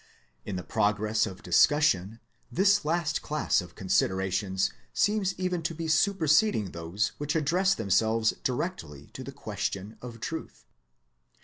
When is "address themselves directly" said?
7.35-9.11